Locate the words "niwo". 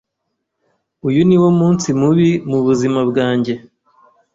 1.27-1.49